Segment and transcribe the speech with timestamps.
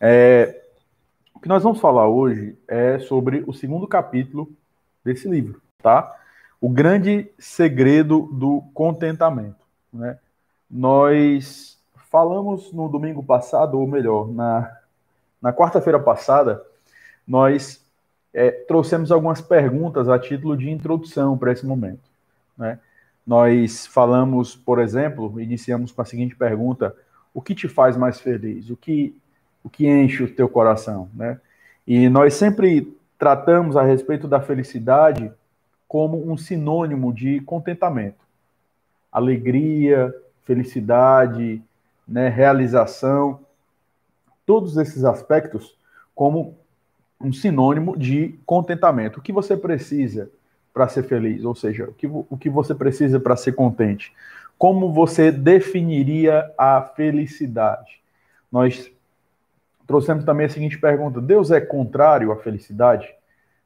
[0.00, 0.62] É,
[1.34, 4.50] o que nós vamos falar hoje é sobre o segundo capítulo
[5.04, 6.14] desse livro, tá?
[6.60, 10.18] O grande segredo do contentamento, né?
[10.70, 11.78] Nós
[12.10, 14.76] falamos no domingo passado, ou melhor, na,
[15.40, 16.64] na quarta-feira passada,
[17.26, 17.84] nós
[18.32, 22.10] é, trouxemos algumas perguntas a título de introdução para esse momento,
[22.56, 22.78] né?
[23.26, 26.94] Nós falamos, por exemplo, iniciamos com a seguinte pergunta:
[27.32, 28.68] o que te faz mais feliz?
[28.68, 29.16] O que,
[29.64, 31.40] o que enche o teu coração, né?
[31.86, 35.32] E nós sempre tratamos a respeito da felicidade
[35.88, 38.24] como um sinônimo de contentamento,
[39.10, 41.62] alegria, felicidade,
[42.06, 43.40] né, realização,
[44.44, 45.76] todos esses aspectos
[46.14, 46.56] como
[47.20, 49.18] um sinônimo de contentamento.
[49.18, 50.30] O que você precisa
[50.72, 51.44] para ser feliz?
[51.44, 54.12] Ou seja, o que, o que você precisa para ser contente?
[54.58, 58.00] Como você definiria a felicidade?
[58.52, 58.90] Nós
[59.86, 63.08] trouxemos também a seguinte pergunta: Deus é contrário à felicidade?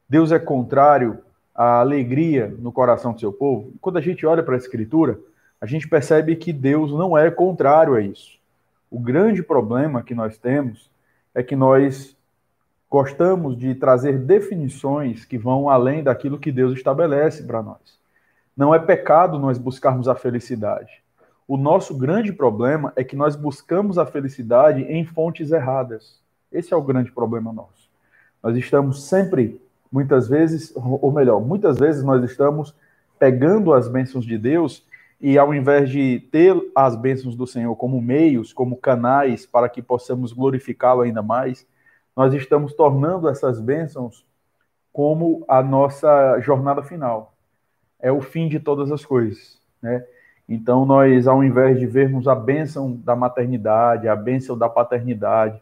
[0.07, 1.19] Deus é contrário
[1.53, 3.73] à alegria no coração do seu povo?
[3.81, 5.19] Quando a gente olha para a Escritura,
[5.61, 8.39] a gente percebe que Deus não é contrário a isso.
[8.89, 10.89] O grande problema que nós temos
[11.35, 12.17] é que nós
[12.89, 17.99] gostamos de trazer definições que vão além daquilo que Deus estabelece para nós.
[18.57, 21.03] Não é pecado nós buscarmos a felicidade.
[21.49, 26.21] O nosso grande problema é que nós buscamos a felicidade em fontes erradas.
[26.51, 27.89] Esse é o grande problema nosso.
[28.43, 29.59] Nós estamos sempre,
[29.91, 32.75] muitas vezes, ou melhor, muitas vezes nós estamos
[33.17, 34.85] pegando as bênçãos de Deus
[35.19, 39.81] e ao invés de ter as bênçãos do Senhor como meios, como canais para que
[39.81, 41.65] possamos glorificá-lo ainda mais,
[42.15, 44.23] nós estamos tornando essas bênçãos
[44.93, 47.33] como a nossa jornada final.
[47.99, 50.05] É o fim de todas as coisas, né?
[50.49, 55.61] Então nós, ao invés de vermos a bênção da maternidade, a bênção da paternidade,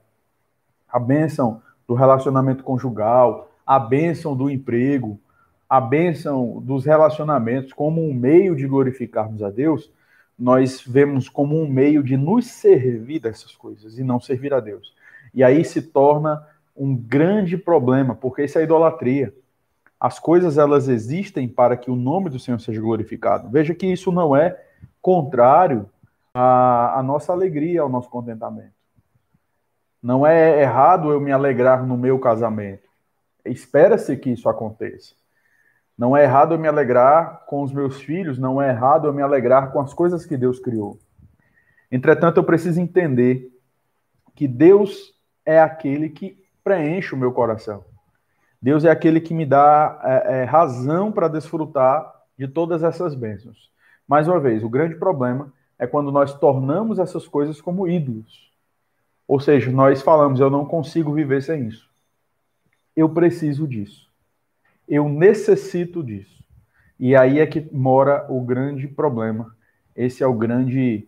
[0.88, 5.19] a bênção do relacionamento conjugal, a bênção do emprego,
[5.69, 9.91] a bênção dos relacionamentos como um meio de glorificarmos a Deus,
[10.39, 14.95] nós vemos como um meio de nos servir dessas coisas e não servir a Deus.
[15.33, 16.47] E aí se torna
[16.78, 19.33] um grande problema, porque isso é idolatria.
[20.00, 23.50] As coisas elas existem para que o nome do Senhor seja glorificado.
[23.50, 24.66] Veja que isso não é
[25.07, 25.90] contrário
[26.34, 28.73] à, à nossa alegria, ao nosso contentamento.
[30.03, 32.90] Não é errado eu me alegrar no meu casamento.
[33.45, 35.16] Espera-se que isso aconteça.
[35.97, 39.22] Não é errado eu me alegrar com os meus filhos, não é errado eu me
[39.22, 41.00] alegrar com as coisas que Deus criou.
[41.89, 43.50] Entretanto, eu preciso entender
[44.35, 45.13] que Deus
[45.45, 47.85] é aquele que preenche o meu coração.
[48.62, 53.72] Deus é aquele que me dá é, é, razão para desfrutar de todas essas bênçãos.
[54.07, 58.51] Mais uma vez, o grande problema é quando nós tornamos essas coisas como ídolos.
[59.28, 61.90] Ou seja, nós falamos, eu não consigo viver sem isso.
[62.95, 64.09] Eu preciso disso.
[64.88, 66.44] Eu necessito disso.
[67.00, 69.56] E aí é que mora o grande problema.
[69.95, 71.07] Esse é o grande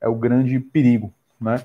[0.00, 1.64] é o grande perigo, né?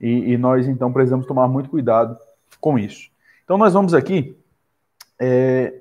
[0.00, 2.16] E, e nós então precisamos tomar muito cuidado
[2.60, 3.10] com isso.
[3.44, 4.36] Então nós vamos aqui
[5.18, 5.80] é,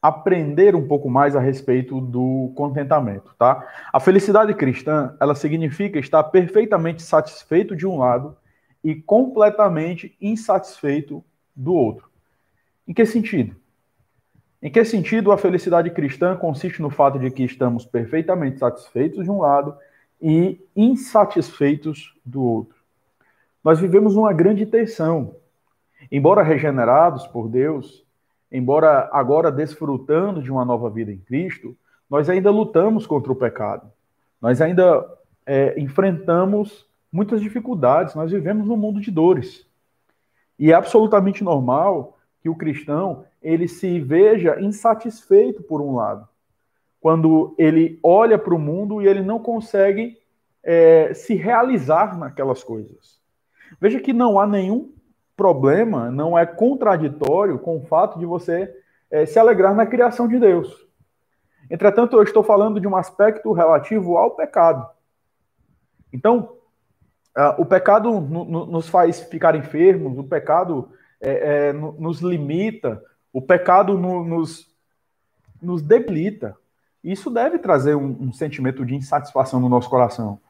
[0.00, 3.66] aprender um pouco mais a respeito do contentamento, tá?
[3.92, 8.36] A felicidade cristã, ela significa estar perfeitamente satisfeito de um lado
[8.82, 12.08] e completamente insatisfeito do outro.
[12.86, 13.56] Em que sentido?
[14.62, 19.30] Em que sentido a felicidade cristã consiste no fato de que estamos perfeitamente satisfeitos de
[19.30, 19.76] um lado
[20.20, 22.78] e insatisfeitos do outro?
[23.62, 25.36] Nós vivemos uma grande tensão.
[26.10, 28.06] Embora regenerados por Deus,
[28.50, 31.76] embora agora desfrutando de uma nova vida em Cristo,
[32.08, 33.90] nós ainda lutamos contra o pecado.
[34.40, 35.04] Nós ainda
[35.44, 38.14] é, enfrentamos muitas dificuldades.
[38.14, 39.66] Nós vivemos num mundo de dores.
[40.58, 46.26] E é absolutamente normal que o cristão ele se veja insatisfeito por um lado,
[47.00, 50.18] quando ele olha para o mundo e ele não consegue
[50.62, 53.20] é, se realizar naquelas coisas.
[53.80, 54.92] Veja que não há nenhum
[55.38, 58.76] problema, não é contraditório com o fato de você
[59.08, 60.84] é, se alegrar na criação de Deus.
[61.70, 64.84] Entretanto, eu estou falando de um aspecto relativo ao pecado.
[66.12, 66.56] Então,
[67.36, 70.90] uh, o pecado nos faz ficar enfermos, o pecado
[71.20, 73.00] é, é, nos limita,
[73.32, 74.66] o pecado no, nos,
[75.62, 76.56] nos debilita.
[77.04, 80.40] Isso deve trazer um, um, sentimento de insatisfação no nosso coração,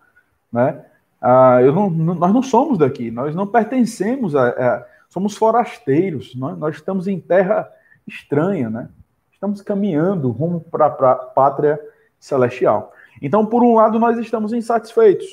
[0.51, 0.83] né?
[1.21, 6.57] Ah, eu não, nós não somos daqui, nós não pertencemos a, a somos forasteiros, nós,
[6.59, 7.71] nós, estamos em terra
[8.07, 8.89] estranha, né?
[9.33, 11.81] Estamos caminhando rumo para a pátria
[12.19, 12.93] celestial.
[13.23, 15.29] Então, por um lado, nós estamos insatisfeitos.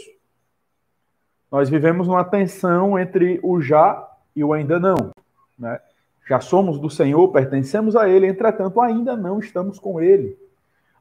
[1.52, 5.12] Nós vivemos uma tensão entre o já e o ainda não.
[5.58, 5.80] Né?
[6.28, 10.38] Já somos do Senhor, pertencemos a Ele, entretanto, ainda não estamos com Ele.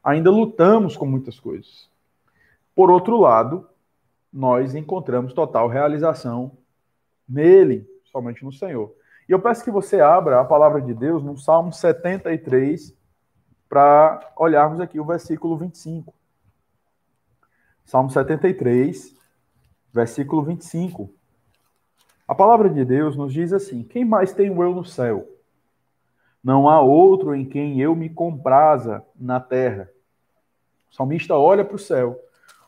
[0.02, 1.88] Ainda lutamos com muitas coisas.
[2.74, 3.66] Por outro lado,
[4.34, 6.58] nós encontramos total realização
[7.26, 8.92] nele, somente no Senhor.
[9.28, 12.92] E eu peço que você abra a palavra de Deus no Salmo 73,
[13.68, 16.12] para olharmos aqui o versículo 25.
[17.84, 19.14] Salmo 73,
[19.92, 21.08] versículo 25.
[22.26, 25.28] A palavra de Deus nos diz assim: Quem mais tenho eu no céu?
[26.42, 29.88] Não há outro em quem eu me compraza na terra.
[30.90, 32.20] O salmista olha para o céu,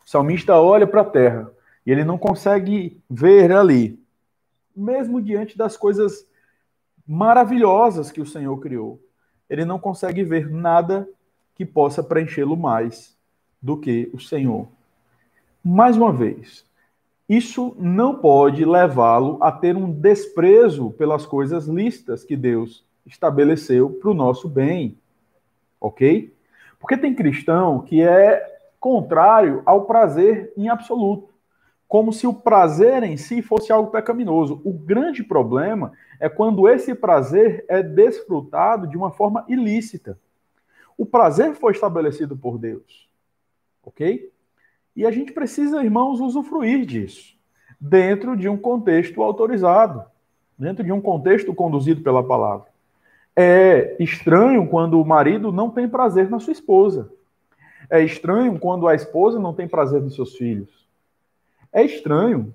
[0.05, 1.51] o salmista olha para a terra,
[1.87, 3.97] e ele não consegue ver ali,
[4.75, 6.27] mesmo diante das coisas
[7.07, 9.01] maravilhosas que o Senhor criou,
[9.49, 11.07] ele não consegue ver nada
[11.55, 13.17] que possa preenchê-lo mais
[13.61, 14.67] do que o Senhor.
[15.63, 16.65] Mais uma vez,
[17.29, 24.09] isso não pode levá-lo a ter um desprezo pelas coisas listas que Deus estabeleceu para
[24.09, 24.97] o nosso bem.
[25.79, 26.35] Ok?
[26.81, 31.36] Porque tem cristão que é contrário ao prazer em absoluto.
[31.87, 34.61] Como se o prazer em si fosse algo pecaminoso.
[34.65, 40.19] O grande problema é quando esse prazer é desfrutado de uma forma ilícita.
[40.97, 43.07] O prazer foi estabelecido por Deus.
[43.83, 44.31] Ok?
[44.95, 47.37] E a gente precisa, irmãos, usufruir disso,
[47.79, 50.03] dentro de um contexto autorizado,
[50.57, 52.67] dentro de um contexto conduzido pela palavra.
[53.35, 57.13] É estranho quando o marido não tem prazer na sua esposa.
[57.89, 60.86] É estranho quando a esposa não tem prazer nos seus filhos.
[61.71, 62.53] É estranho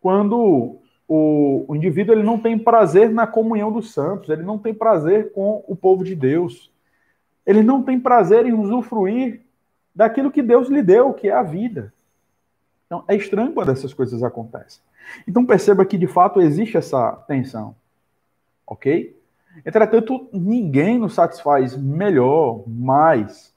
[0.00, 4.74] quando o, o indivíduo ele não tem prazer na comunhão dos santos, ele não tem
[4.74, 6.70] prazer com o povo de Deus.
[7.44, 9.40] Ele não tem prazer em usufruir
[9.94, 11.92] daquilo que Deus lhe deu, que é a vida.
[12.86, 14.80] Então, é estranho quando essas coisas acontecem.
[15.26, 17.74] Então, perceba que de fato existe essa tensão.
[18.66, 19.16] Ok?
[19.64, 23.54] Entretanto, ninguém nos satisfaz melhor, mais.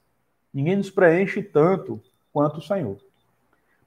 [0.54, 2.00] Ninguém nos preenche tanto
[2.32, 2.96] quanto o Senhor.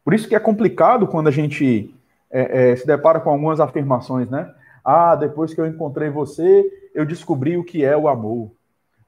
[0.04, 1.94] Por isso que é complicado quando a gente
[2.30, 4.54] é, é, se depara com algumas afirmações, né?
[4.84, 8.52] Ah, depois que eu encontrei você, eu descobri o que é o amor.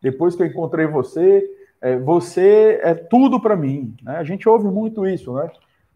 [0.01, 1.43] Depois que eu encontrei você,
[1.81, 3.95] é, você é tudo para mim.
[4.01, 4.17] Né?
[4.17, 5.49] A gente ouve muito isso, né?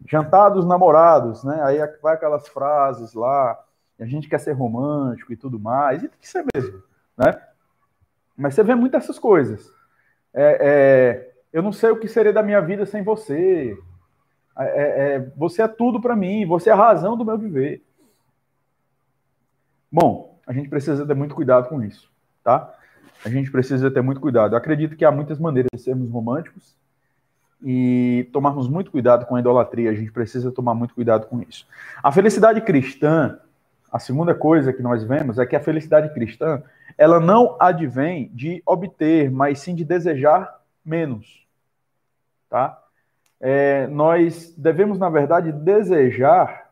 [0.06, 1.60] Jantar dos namorados, né?
[1.62, 3.58] Aí vai aquelas frases lá,
[3.98, 6.82] a gente quer ser romântico e tudo mais, e tem que ser mesmo,
[7.16, 7.38] né?
[8.36, 9.70] Mas você vê muitas essas coisas.
[10.32, 13.76] É, é, eu não sei o que seria da minha vida sem você.
[14.58, 17.82] É, é, é você é tudo para mim, você é a razão do meu viver.
[19.90, 22.10] Bom, a gente precisa ter muito cuidado com isso,
[22.44, 22.74] tá?
[23.24, 24.54] a gente precisa ter muito cuidado.
[24.54, 26.74] Eu acredito que há muitas maneiras de sermos românticos
[27.62, 29.90] e tomarmos muito cuidado com a idolatria.
[29.90, 31.66] A gente precisa tomar muito cuidado com isso.
[32.02, 33.38] A felicidade cristã,
[33.92, 36.62] a segunda coisa que nós vemos é que a felicidade cristã,
[36.96, 41.46] ela não advém de obter, mas sim de desejar menos,
[42.48, 42.82] tá?
[43.40, 46.70] É, nós devemos, na verdade, desejar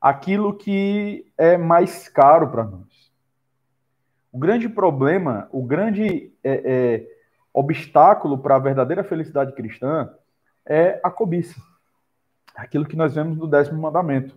[0.00, 3.12] aquilo que é mais caro para nós.
[4.32, 7.06] O grande problema, o grande é, é,
[7.52, 10.12] obstáculo para a verdadeira felicidade cristã
[10.66, 11.60] é a cobiça.
[12.56, 14.36] Aquilo que nós vemos no décimo mandamento.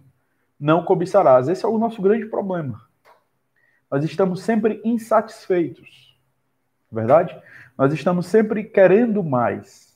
[0.60, 1.48] Não cobiçarás.
[1.48, 2.82] Esse é o nosso grande problema.
[3.90, 6.18] Nós estamos sempre insatisfeitos.
[6.92, 7.40] Verdade?
[7.78, 9.87] Nós estamos sempre querendo mais.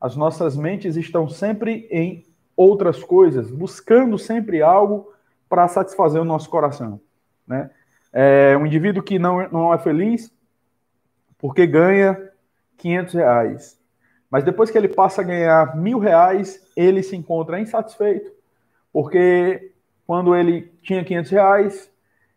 [0.00, 2.24] As nossas mentes estão sempre em
[2.56, 5.12] outras coisas, buscando sempre algo
[5.48, 7.00] para satisfazer o nosso coração.
[7.46, 7.70] Né?
[8.12, 10.32] É um indivíduo que não, não é feliz
[11.38, 12.30] porque ganha
[12.76, 13.78] 500 reais.
[14.30, 18.30] Mas depois que ele passa a ganhar mil reais, ele se encontra insatisfeito,
[18.92, 19.72] porque
[20.06, 21.90] quando ele tinha 500 reais,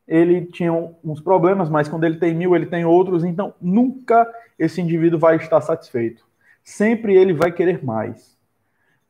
[0.08, 3.24] ele tinha uns problemas, mas quando ele tem mil, ele tem outros.
[3.24, 6.24] Então, nunca esse indivíduo vai estar satisfeito.
[6.64, 8.38] Sempre ele vai querer mais.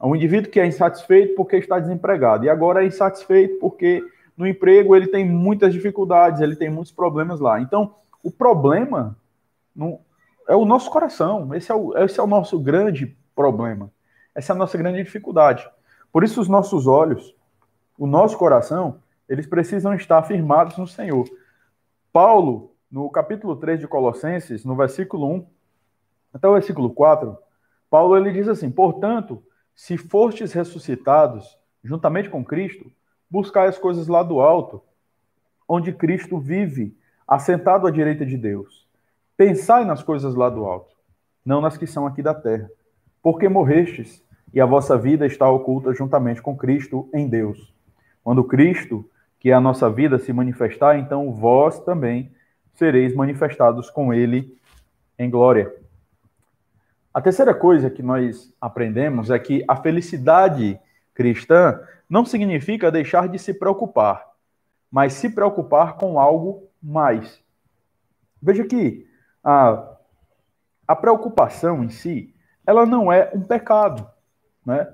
[0.01, 4.03] É um indivíduo que é insatisfeito porque está desempregado, e agora é insatisfeito porque
[4.35, 7.61] no emprego ele tem muitas dificuldades, ele tem muitos problemas lá.
[7.61, 7.93] Então,
[8.23, 9.15] o problema
[10.47, 11.53] é o nosso coração.
[11.53, 13.91] Esse é o, esse é o nosso grande problema.
[14.33, 15.69] Essa é a nossa grande dificuldade.
[16.11, 17.35] Por isso, os nossos olhos,
[17.97, 21.25] o nosso coração, eles precisam estar firmados no Senhor.
[22.11, 25.45] Paulo, no capítulo 3 de Colossenses, no versículo 1
[26.33, 27.37] até o versículo 4,
[27.89, 29.43] Paulo ele diz assim: Portanto,
[29.75, 32.91] se fostes ressuscitados juntamente com Cristo,
[33.29, 34.81] buscar as coisas lá do alto,
[35.67, 36.95] onde Cristo vive,
[37.27, 38.87] assentado à direita de Deus.
[39.37, 40.95] Pensai nas coisas lá do alto,
[41.45, 42.69] não nas que são aqui da terra.
[43.21, 44.23] Porque morrestes,
[44.53, 47.73] e a vossa vida está oculta juntamente com Cristo em Deus.
[48.23, 49.09] Quando Cristo,
[49.39, 52.31] que a nossa vida se manifestar, então vós também
[52.73, 54.57] sereis manifestados com ele
[55.17, 55.73] em glória.
[57.13, 60.79] A terceira coisa que nós aprendemos é que a felicidade
[61.13, 64.25] cristã não significa deixar de se preocupar,
[64.89, 67.41] mas se preocupar com algo mais.
[68.41, 69.05] Veja que
[69.43, 69.97] a,
[70.87, 72.33] a preocupação em si,
[72.65, 74.09] ela não é um pecado.
[74.65, 74.87] Né?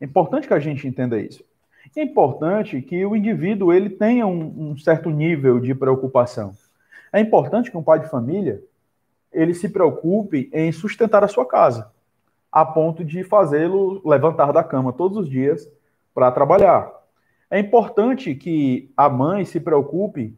[0.00, 1.44] É importante que a gente entenda isso.
[1.96, 6.52] É importante que o indivíduo ele tenha um, um certo nível de preocupação.
[7.12, 8.62] É importante que um pai de família
[9.34, 11.92] ele se preocupe em sustentar a sua casa,
[12.50, 15.68] a ponto de fazê-lo levantar da cama todos os dias
[16.14, 16.90] para trabalhar.
[17.50, 20.36] É importante que a mãe se preocupe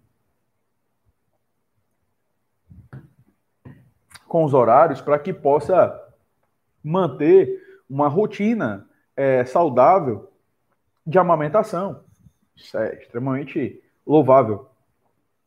[4.26, 6.03] com os horários para que possa
[6.83, 10.31] manter uma rotina é, saudável
[11.07, 12.00] de amamentação.
[12.57, 14.69] Isso é extremamente louvável.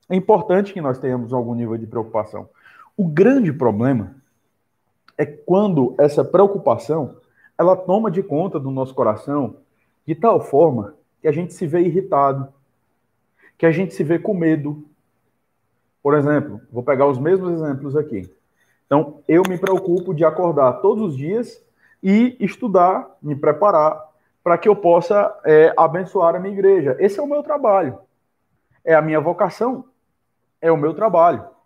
[0.10, 2.50] É importante que nós tenhamos algum nível de preocupação.
[3.00, 4.14] O grande problema
[5.18, 7.16] é quando essa preocupação
[7.58, 9.56] ela toma de conta do nosso coração
[10.06, 12.54] de tal forma que a gente se vê irritado,
[13.58, 14.84] que a gente se vê com medo.
[16.04, 18.30] Por exemplo, vou pegar os mesmos exemplos aqui.
[18.86, 21.66] Então, eu me preocupo de acordar todos os dias
[22.04, 23.98] e estudar, me preparar
[24.44, 26.98] para que eu possa é, abençoar a minha igreja.
[27.00, 27.98] Esse é o meu trabalho.
[28.84, 29.86] É a minha vocação.
[30.60, 31.59] É o meu trabalho.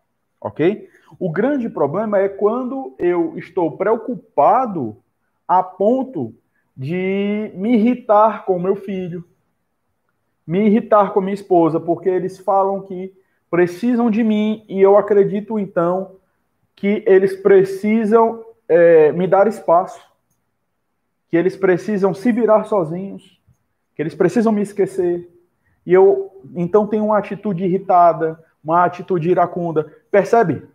[0.43, 0.89] Ok?
[1.17, 4.97] O grande problema é quando eu estou preocupado
[5.47, 6.35] a ponto
[6.75, 9.23] de me irritar com meu filho,
[10.45, 13.13] me irritar com minha esposa, porque eles falam que
[13.49, 16.17] precisam de mim e eu acredito então
[16.75, 20.01] que eles precisam é, me dar espaço,
[21.29, 23.39] que eles precisam se virar sozinhos,
[23.95, 25.29] que eles precisam me esquecer.
[25.85, 29.91] E eu então tenho uma atitude irritada, uma atitude iracunda.
[30.09, 30.65] Percebe?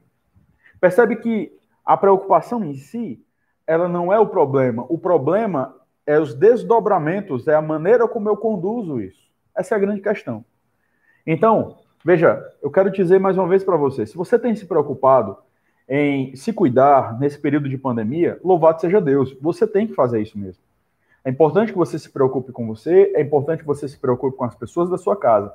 [0.80, 1.52] Percebe que
[1.84, 3.24] a preocupação em si,
[3.66, 4.84] ela não é o problema.
[4.88, 5.74] O problema
[6.06, 9.28] é os desdobramentos, é a maneira como eu conduzo isso.
[9.56, 10.44] Essa é a grande questão.
[11.26, 15.36] Então, veja, eu quero dizer mais uma vez para você: se você tem se preocupado
[15.88, 19.36] em se cuidar nesse período de pandemia, louvado seja Deus.
[19.40, 20.62] Você tem que fazer isso mesmo.
[21.24, 24.44] É importante que você se preocupe com você, é importante que você se preocupe com
[24.44, 25.54] as pessoas da sua casa.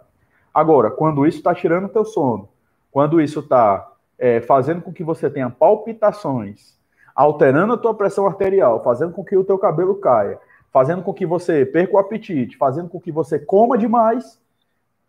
[0.54, 2.48] Agora, quando isso está tirando o teu sono,
[2.92, 6.78] quando isso está é, fazendo com que você tenha palpitações,
[7.16, 10.40] alterando a tua pressão arterial, fazendo com que o teu cabelo caia,
[10.72, 14.40] fazendo com que você perca o apetite, fazendo com que você coma demais,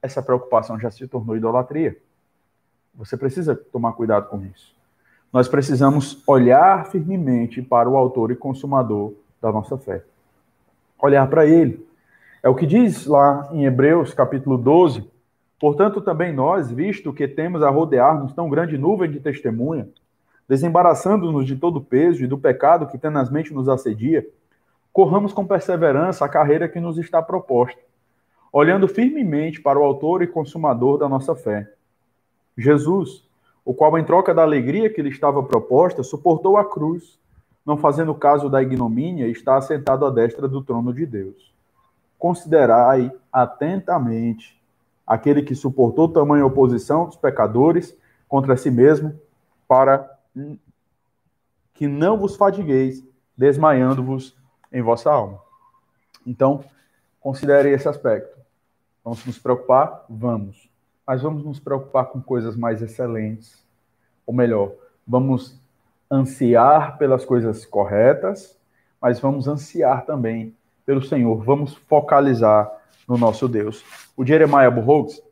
[0.03, 1.97] essa preocupação já se tornou idolatria.
[2.95, 4.75] Você precisa tomar cuidado com isso.
[5.33, 10.05] Nós precisamos olhar firmemente para o autor e consumador da nossa fé.
[10.99, 11.87] Olhar para ele.
[12.43, 15.11] É o que diz lá em Hebreus, capítulo 12,
[15.59, 19.89] Portanto, também nós, visto que temos a rodear-nos tão grande nuvem de testemunha,
[20.49, 24.27] desembaraçando-nos de todo o peso e do pecado que tenazmente nos assedia,
[24.93, 27.81] corramos com perseverança a carreira que nos está proposta,
[28.53, 31.73] olhando firmemente para o autor e consumador da nossa fé.
[32.57, 33.27] Jesus,
[33.65, 37.19] o qual, em troca da alegria que lhe estava proposta, suportou a cruz,
[37.65, 41.53] não fazendo caso da ignomínia, está assentado à destra do trono de Deus.
[42.19, 44.61] Considerai atentamente
[45.07, 47.97] aquele que suportou tamanha oposição dos pecadores
[48.29, 49.19] contra si mesmo,
[49.69, 50.11] para
[51.75, 53.05] que não vos fadigueis,
[53.37, 54.37] desmaiando-vos
[54.73, 55.41] em vossa alma.
[56.27, 56.65] Então,
[57.21, 58.39] considere esse aspecto.
[59.05, 60.05] Vamos nos preocupar?
[60.09, 60.71] Vamos.
[61.07, 63.63] Mas vamos nos preocupar com coisas mais excelentes.
[64.27, 64.73] Ou melhor,
[65.07, 65.61] vamos
[66.11, 68.59] ansiar pelas coisas corretas,
[69.01, 71.43] mas vamos ansiar também pelo Senhor.
[71.43, 72.71] Vamos focalizar
[73.09, 73.85] no nosso Deus.
[74.17, 75.23] O Jeremiah Burroughs,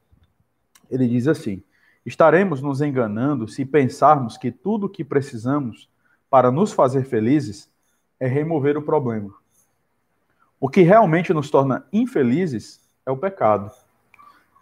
[0.90, 1.62] ele diz assim:
[2.04, 5.88] Estaremos nos enganando se pensarmos que tudo o que precisamos
[6.28, 7.70] para nos fazer felizes
[8.18, 9.32] é remover o problema.
[10.58, 13.70] O que realmente nos torna infelizes é o pecado.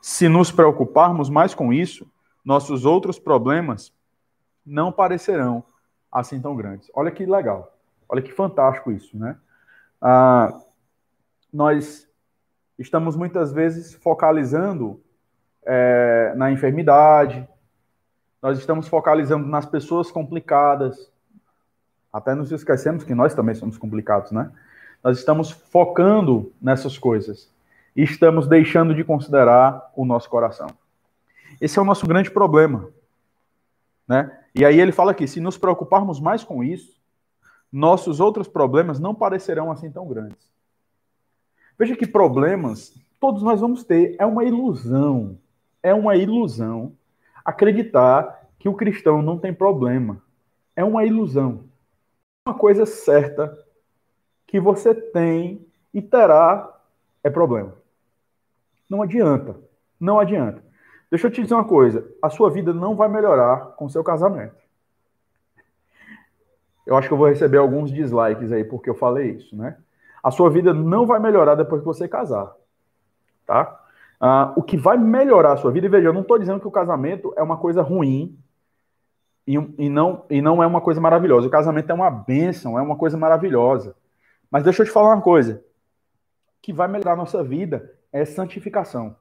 [0.00, 2.11] Se nos preocuparmos mais com isso,
[2.44, 3.92] nossos outros problemas
[4.64, 5.62] não parecerão
[6.11, 6.90] assim tão grandes.
[6.94, 7.76] Olha que legal,
[8.09, 9.37] olha que fantástico isso, né?
[10.00, 10.59] Ah,
[11.52, 12.09] nós
[12.78, 15.00] estamos muitas vezes focalizando
[15.64, 17.47] é, na enfermidade,
[18.42, 21.11] nós estamos focalizando nas pessoas complicadas,
[22.12, 24.50] até nos esquecemos que nós também somos complicados, né?
[25.02, 27.52] Nós estamos focando nessas coisas
[27.95, 30.69] e estamos deixando de considerar o nosso coração.
[31.61, 32.88] Esse é o nosso grande problema,
[34.09, 34.37] né?
[34.54, 36.99] E aí ele fala que se nos preocuparmos mais com isso,
[37.71, 40.50] nossos outros problemas não parecerão assim tão grandes.
[41.80, 44.14] Veja que problemas todos nós vamos ter.
[44.18, 45.38] É uma ilusão.
[45.82, 46.92] É uma ilusão
[47.42, 50.22] acreditar que o cristão não tem problema.
[50.76, 51.64] É uma ilusão.
[52.46, 53.58] Uma coisa certa
[54.46, 56.70] que você tem e terá
[57.25, 57.72] é problema.
[58.87, 59.56] Não adianta.
[59.99, 60.62] Não adianta.
[61.10, 64.60] Deixa eu te dizer uma coisa: a sua vida não vai melhorar com seu casamento.
[66.87, 69.78] Eu acho que eu vou receber alguns dislikes aí porque eu falei isso, né?
[70.23, 72.53] A sua vida não vai melhorar depois que você casar,
[73.47, 73.81] tá?
[74.21, 76.69] Ah, o que vai melhorar a sua vida, e veja, eu não estou dizendo que
[76.69, 78.39] o casamento é uma coisa ruim
[79.47, 81.49] e, e, não, e não é uma coisa maravilhosa.
[81.49, 83.97] O casamento é uma bênção, é uma coisa maravilhosa.
[84.50, 85.65] Mas deixa eu te falar uma coisa:
[86.59, 89.17] o que vai melhorar a nossa vida é santificação.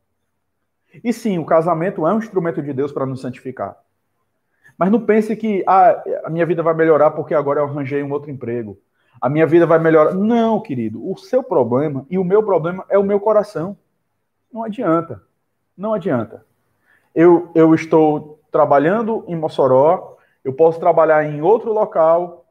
[1.04, 3.78] E sim, o casamento é um instrumento de Deus para nos santificar.
[4.78, 8.12] Mas não pense que ah, a minha vida vai melhorar porque agora eu arranjei um
[8.12, 8.78] outro emprego.
[9.22, 10.14] A minha vida vai melhorar.
[10.14, 11.10] Não, querido.
[11.10, 13.78] O seu problema e o meu problema é o meu coração.
[14.52, 15.22] Não adianta.
[15.78, 16.46] Não adianta.
[17.14, 22.46] Eu, eu estou trabalhando em Mossoró, eu posso trabalhar em outro local,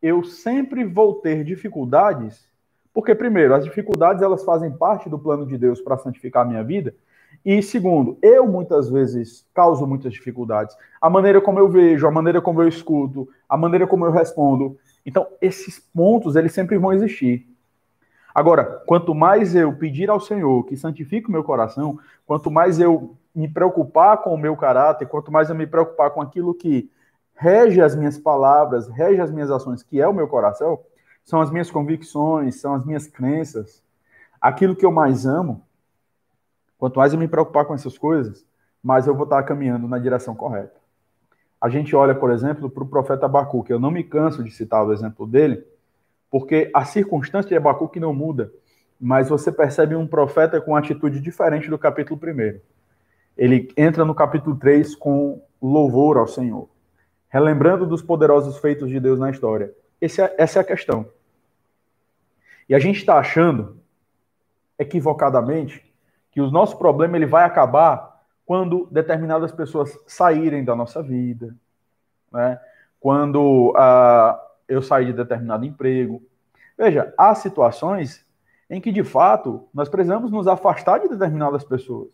[0.00, 2.48] eu sempre vou ter dificuldades,
[2.92, 6.62] porque, primeiro, as dificuldades elas fazem parte do plano de Deus para santificar a minha
[6.62, 6.94] vida,
[7.44, 10.76] e segundo, eu muitas vezes causo muitas dificuldades.
[11.00, 14.78] A maneira como eu vejo, a maneira como eu escuto, a maneira como eu respondo.
[15.06, 17.48] Então, esses pontos, eles sempre vão existir.
[18.34, 23.16] Agora, quanto mais eu pedir ao Senhor que santifique o meu coração, quanto mais eu
[23.32, 26.90] me preocupar com o meu caráter, quanto mais eu me preocupar com aquilo que
[27.34, 30.80] rege as minhas palavras, rege as minhas ações, que é o meu coração,
[31.24, 33.82] são as minhas convicções, são as minhas crenças,
[34.40, 35.62] aquilo que eu mais amo,
[36.78, 38.44] quanto mais eu me preocupar com essas coisas,
[38.82, 40.85] mais eu vou estar caminhando na direção correta.
[41.66, 44.86] A gente olha, por exemplo, para o profeta Abacuque, eu não me canso de citar
[44.86, 45.64] o exemplo dele,
[46.30, 48.52] porque a circunstância de Abacuque não muda,
[49.00, 52.60] mas você percebe um profeta com atitude diferente do capítulo 1.
[53.36, 56.68] Ele entra no capítulo 3 com louvor ao Senhor,
[57.28, 59.74] relembrando dos poderosos feitos de Deus na história.
[60.00, 60.06] É,
[60.38, 61.04] essa é a questão.
[62.68, 63.76] E a gente está achando,
[64.78, 65.84] equivocadamente,
[66.30, 71.52] que o nosso problema ele vai acabar quando determinadas pessoas saírem da nossa vida,
[72.32, 72.58] né?
[73.00, 74.36] quando uh,
[74.68, 76.22] eu sair de determinado emprego.
[76.76, 78.24] Veja, há situações
[78.68, 82.08] em que, de fato, nós precisamos nos afastar de determinadas pessoas.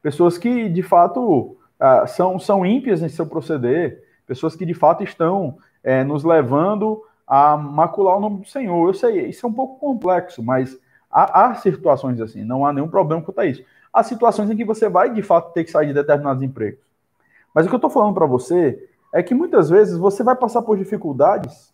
[0.00, 5.02] Pessoas que, de fato, uh, são, são ímpias em seu proceder, pessoas que, de fato,
[5.02, 8.88] estão é, nos levando a macular o nome do Senhor.
[8.88, 10.78] Eu sei, isso é um pouco complexo, mas
[11.10, 13.64] há, há situações assim, não há nenhum problema quanto a isso.
[13.92, 16.84] Há situações em que você vai, de fato, ter que sair de determinados empregos.
[17.54, 20.60] Mas o que eu estou falando para você é que muitas vezes você vai passar
[20.62, 21.72] por dificuldades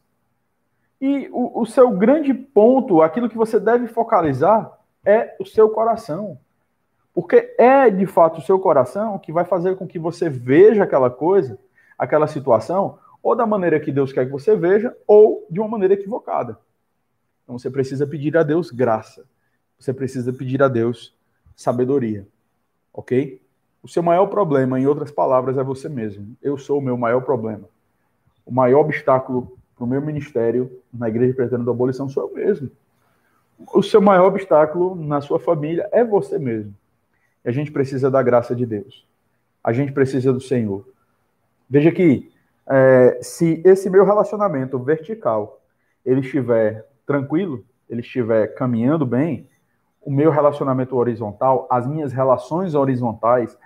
[1.00, 6.38] e o, o, seu grande ponto, aquilo que você deve focalizar, é o seu coração.
[7.14, 11.08] Porque é de fato o seu coração que vai fazer com que você veja aquela
[11.08, 11.58] coisa,
[11.98, 15.94] aquela situação, ou da maneira que Deus quer que você veja, ou de uma maneira
[15.94, 16.58] equivocada.
[17.42, 19.24] Então você precisa pedir a Deus graça.
[19.78, 21.16] Você precisa pedir a Deus
[21.56, 22.28] sabedoria.
[22.92, 23.40] Ok?
[23.82, 26.36] O seu maior problema, em outras palavras, é você mesmo.
[26.42, 27.64] Eu sou o meu maior problema.
[28.44, 32.70] O maior obstáculo para o meu ministério na Igreja Presbiteriana da Abolição sou eu mesmo.
[33.72, 36.74] O seu maior obstáculo na sua família é você mesmo.
[37.44, 39.06] E a gente precisa da graça de Deus.
[39.64, 40.86] A gente precisa do Senhor.
[41.68, 42.30] Veja que
[42.68, 45.60] é, se esse meu relacionamento vertical
[46.04, 49.48] ele estiver tranquilo, ele estiver caminhando bem,
[50.00, 53.56] o meu relacionamento horizontal, as minhas relações horizontais,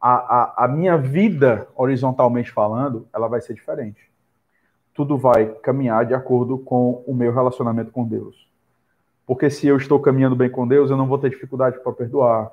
[0.00, 4.10] a, a, a minha vida horizontalmente falando, ela vai ser diferente.
[4.94, 8.48] Tudo vai caminhar de acordo com o meu relacionamento com Deus.
[9.26, 12.50] Porque se eu estou caminhando bem com Deus, eu não vou ter dificuldade para perdoar.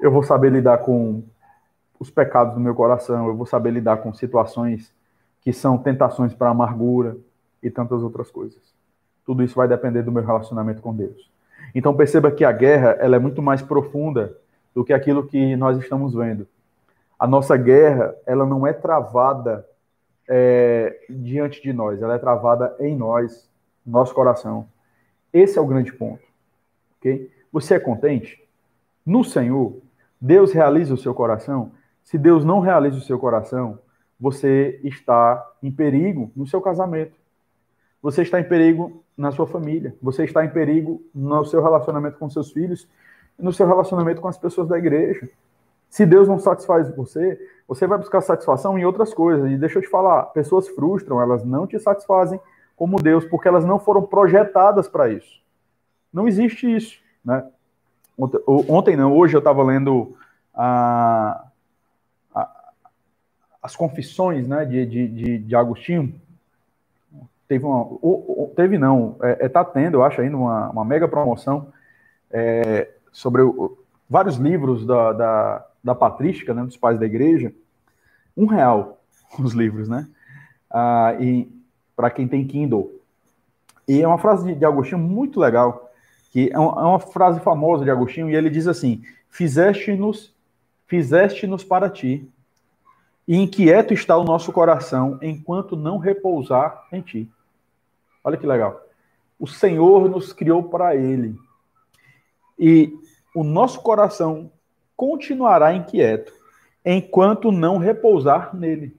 [0.00, 1.22] Eu vou saber lidar com
[1.98, 4.92] os pecados do meu coração, eu vou saber lidar com situações
[5.40, 7.16] que são tentações para amargura
[7.62, 8.60] e tantas outras coisas.
[9.24, 11.30] Tudo isso vai depender do meu relacionamento com Deus.
[11.74, 14.36] Então perceba que a guerra ela é muito mais profunda
[14.74, 16.46] do que aquilo que nós estamos vendo.
[17.18, 19.66] A nossa guerra, ela não é travada
[20.28, 23.48] é, diante de nós, ela é travada em nós,
[23.84, 24.66] no nosso coração.
[25.32, 26.22] Esse é o grande ponto.
[26.98, 27.30] ok?
[27.52, 28.42] Você é contente?
[29.04, 29.76] No Senhor,
[30.20, 31.72] Deus realiza o seu coração?
[32.02, 33.78] Se Deus não realiza o seu coração,
[34.18, 37.14] você está em perigo no seu casamento.
[38.00, 39.96] Você está em perigo na sua família.
[40.00, 42.88] Você está em perigo no seu relacionamento com seus filhos,
[43.38, 45.28] no seu relacionamento com as pessoas da igreja.
[45.88, 49.50] Se Deus não satisfaz você, você vai buscar satisfação em outras coisas.
[49.50, 52.40] E deixa eu te falar, pessoas frustram, elas não te satisfazem
[52.76, 55.42] como Deus, porque elas não foram projetadas para isso.
[56.12, 57.46] Não existe isso, né?
[58.18, 60.16] Ontem, ontem não, hoje eu estava lendo
[60.54, 61.44] a,
[62.34, 62.72] a,
[63.62, 66.14] as confissões né, de, de, de, de Agostinho.
[67.48, 67.86] Teve uma.
[68.54, 71.72] Teve não, é, é, tá tendo, eu acho, ainda uma, uma mega promoção
[72.30, 77.52] é, sobre o, vários livros da, da, da patrística, né, dos pais da igreja.
[78.36, 79.00] Um real
[79.38, 80.08] os livros, né?
[80.70, 81.48] Ah, e
[81.94, 82.90] para quem tem Kindle.
[83.86, 85.90] E é uma frase de, de Agostinho muito legal,
[86.30, 90.34] que é uma, é uma, frase famosa de Agostinho, e ele diz assim: Fizeste-nos,
[90.86, 92.28] fizeste-nos para ti,
[93.26, 97.30] e inquieto está o nosso coração enquanto não repousar em ti.
[98.24, 98.80] Olha que legal.
[99.38, 101.38] O Senhor nos criou para ele.
[102.58, 102.92] E
[103.34, 104.50] o nosso coração
[104.96, 106.32] continuará inquieto
[106.84, 108.96] enquanto não repousar nele.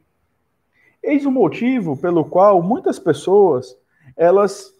[1.01, 3.77] Eis o motivo pelo qual muitas pessoas,
[4.15, 4.73] elas,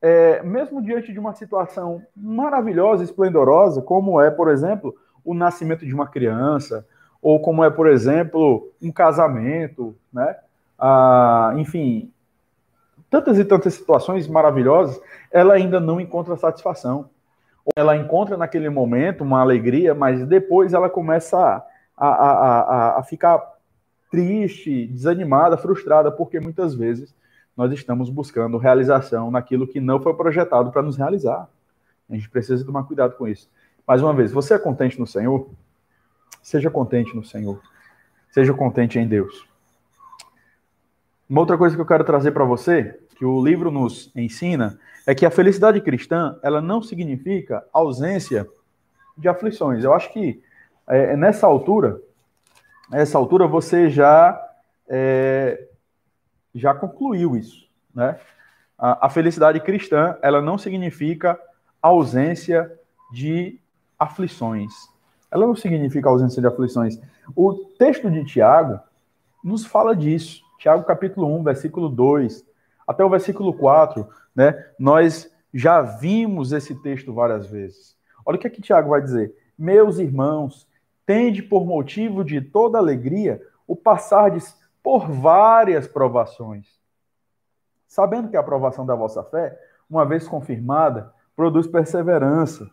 [0.00, 5.92] é, mesmo diante de uma situação maravilhosa, esplendorosa, como é, por exemplo, o nascimento de
[5.92, 6.86] uma criança,
[7.20, 10.36] ou como é, por exemplo, um casamento, né?
[10.78, 12.10] Ah, enfim,
[13.10, 17.10] tantas e tantas situações maravilhosas, ela ainda não encontra satisfação.
[17.76, 21.38] Ela encontra naquele momento uma alegria, mas depois ela começa
[21.96, 23.40] a, a, a, a ficar
[24.10, 27.14] triste, desanimada, frustrada, porque muitas vezes
[27.56, 31.48] nós estamos buscando realização naquilo que não foi projetado para nos realizar.
[32.08, 33.48] A gente precisa tomar cuidado com isso.
[33.86, 35.48] Mais uma vez, você é contente no Senhor?
[36.42, 37.60] Seja contente no Senhor.
[38.30, 39.46] Seja contente em Deus.
[41.28, 45.14] Uma outra coisa que eu quero trazer para você, que o livro nos ensina, é
[45.14, 48.48] que a felicidade cristã, ela não significa ausência
[49.14, 49.84] de aflições.
[49.84, 50.42] Eu acho que
[50.88, 52.00] é, nessa altura,
[52.90, 54.42] essa altura você já
[54.88, 55.68] é,
[56.54, 58.18] já concluiu isso, né?
[58.78, 61.38] A, a, felicidade cristã ela não significa
[61.82, 62.72] ausência
[63.12, 63.60] de
[63.98, 64.72] aflições.
[65.30, 66.98] Ela não significa ausência de aflições.
[67.36, 68.80] O texto de Tiago
[69.44, 70.42] nos fala disso.
[70.58, 72.48] Tiago capítulo 1, versículo 2,
[72.90, 74.66] até o versículo 4, né?
[74.76, 77.96] Nós já vimos esse texto várias vezes.
[78.26, 79.32] Olha o que, é que Tiago vai dizer.
[79.56, 80.66] Meus irmãos,
[81.06, 86.66] tende por motivo de toda alegria o passardes por várias provações,
[87.86, 89.56] sabendo que a aprovação da vossa fé,
[89.88, 92.68] uma vez confirmada, produz perseverança.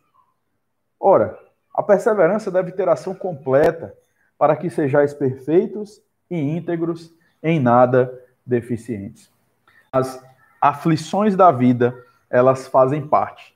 [0.99, 1.37] Ora,
[1.71, 3.95] a perseverança deve ter ação completa,
[4.35, 9.36] para que sejais perfeitos e íntegros, em nada deficientes.
[9.91, 10.23] As
[10.61, 11.97] aflições da vida,
[12.29, 13.55] elas fazem parte.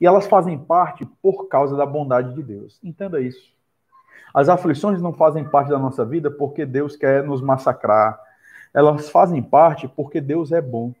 [0.00, 2.80] E elas fazem parte por causa da bondade de Deus.
[2.82, 3.52] Entenda isso.
[4.34, 8.18] As aflições não fazem parte da nossa vida porque Deus quer nos massacrar.
[8.74, 10.92] Elas fazem parte porque Deus é bom.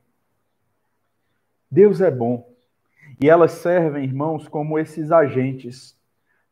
[1.70, 2.46] Deus é bom.
[3.20, 5.96] E elas servem, irmãos, como esses agentes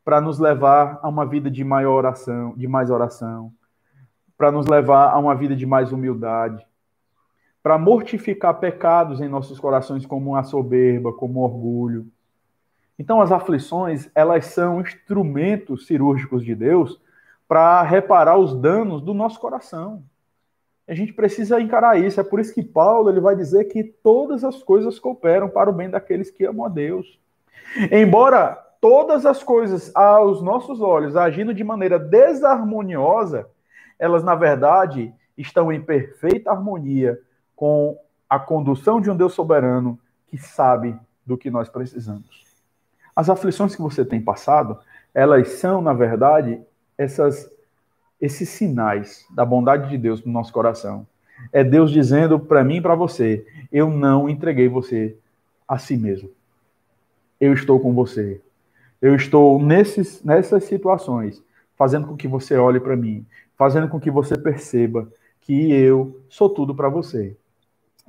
[0.04, 3.52] para nos levar a uma vida de maior oração, de mais oração,
[4.36, 6.66] para nos levar a uma vida de mais humildade,
[7.62, 12.06] para mortificar pecados em nossos corações como a soberba, como o orgulho
[13.00, 17.00] então, as aflições, elas são instrumentos cirúrgicos de Deus
[17.48, 20.02] para reparar os danos do nosso coração.
[20.86, 22.20] A gente precisa encarar isso.
[22.20, 25.72] É por isso que Paulo ele vai dizer que todas as coisas cooperam para o
[25.72, 27.18] bem daqueles que amam a Deus.
[27.90, 33.48] Embora todas as coisas aos nossos olhos agindo de maneira desarmoniosa,
[33.98, 37.18] elas na verdade estão em perfeita harmonia
[37.60, 37.94] com
[38.26, 42.46] a condução de um Deus soberano que sabe do que nós precisamos.
[43.14, 44.78] As aflições que você tem passado,
[45.12, 46.58] elas são, na verdade,
[46.96, 47.52] essas,
[48.18, 51.06] esses sinais da bondade de Deus no nosso coração.
[51.52, 55.14] É Deus dizendo para mim e para você: eu não entreguei você
[55.68, 56.30] a si mesmo.
[57.38, 58.40] Eu estou com você.
[59.02, 61.42] Eu estou nesses, nessas situações,
[61.76, 65.06] fazendo com que você olhe para mim, fazendo com que você perceba
[65.42, 67.36] que eu sou tudo para você.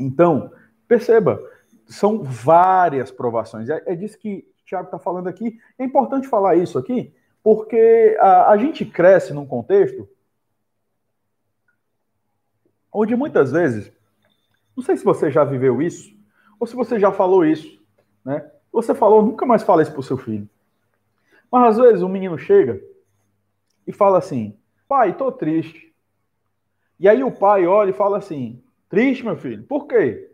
[0.02, 0.52] Então,
[0.88, 1.42] perceba,
[1.88, 3.70] são várias provações.
[3.70, 5.60] É, é disso que Tiago está falando aqui.
[5.78, 10.08] É importante falar isso aqui, porque a, a gente cresce num contexto
[12.92, 13.92] onde muitas vezes,
[14.76, 16.14] não sei se você já viveu isso,
[16.60, 17.82] ou se você já falou isso,
[18.24, 18.52] né?
[18.72, 20.48] Você falou, nunca mais fala isso para o seu filho.
[21.52, 22.82] Mas às vezes o menino chega
[23.86, 25.94] e fala assim: pai, tô triste.
[27.00, 30.30] E aí o pai olha e fala assim: triste, meu filho, por quê?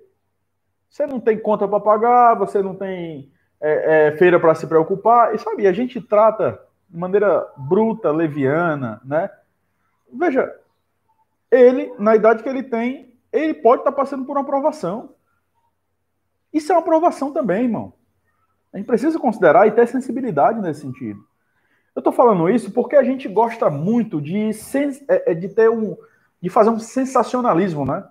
[0.89, 5.35] Você não tem conta para pagar, você não tem é, é, feira para se preocupar.
[5.35, 9.29] E sabe, a gente trata de maneira bruta, leviana, né?
[10.11, 10.51] Veja,
[11.51, 15.13] ele, na idade que ele tem, ele pode estar tá passando por uma aprovação.
[16.51, 17.93] Isso é uma aprovação também, irmão.
[18.73, 21.19] A gente precisa considerar e ter sensibilidade nesse sentido.
[21.95, 24.49] Eu estou falando isso porque a gente gosta muito de,
[25.09, 25.95] é, é, de ter um,
[26.41, 28.03] de fazer um sensacionalismo, né?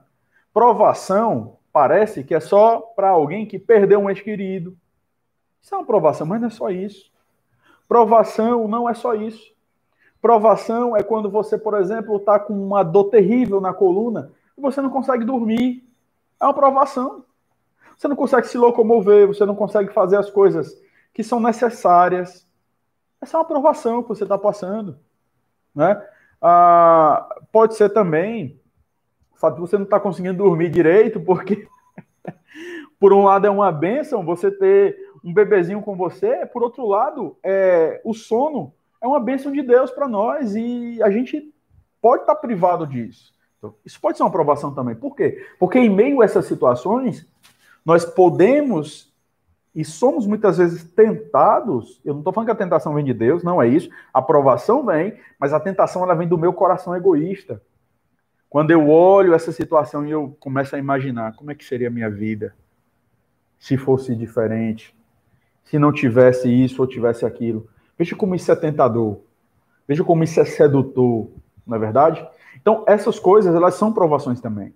[0.57, 4.75] Provação parece que é só para alguém que perdeu um ente querido.
[5.61, 7.13] Isso é uma provação, mas não é só isso.
[7.87, 9.55] Provação não é só isso.
[10.19, 14.81] Provação é quando você, por exemplo, está com uma dor terrível na coluna e você
[14.81, 15.87] não consegue dormir.
[16.41, 17.23] É uma provação.
[17.95, 20.75] Você não consegue se locomover, você não consegue fazer as coisas
[21.13, 22.49] que são necessárias.
[23.21, 24.99] Essa é uma aprovação que você está passando.
[25.75, 26.03] Né?
[26.41, 28.59] Ah, pode ser também
[29.39, 31.67] fato você não estar tá conseguindo dormir direito, porque,
[32.99, 37.37] por um lado, é uma benção você ter um bebezinho com você, por outro lado,
[37.43, 38.73] é, o sono
[39.03, 41.53] é uma benção de Deus para nós e a gente
[42.01, 43.35] pode estar tá privado disso.
[43.59, 44.95] Então, isso pode ser uma aprovação também.
[44.95, 45.45] Por quê?
[45.59, 47.27] Porque em meio a essas situações,
[47.85, 49.13] nós podemos
[49.75, 52.01] e somos muitas vezes tentados.
[52.05, 53.91] Eu não estou falando que a tentação vem de Deus, não é isso.
[54.13, 57.61] A aprovação vem, mas a tentação ela vem do meu coração egoísta.
[58.49, 61.91] Quando eu olho essa situação e eu começo a imaginar como é que seria a
[61.91, 62.55] minha vida
[63.59, 64.95] se fosse diferente,
[65.65, 67.69] se não tivesse isso ou tivesse aquilo.
[67.99, 69.19] Veja como isso é tentador.
[69.87, 71.29] Veja como isso é sedutor,
[71.67, 72.27] não é verdade?
[72.61, 74.75] Então, essas coisas, elas são provações também.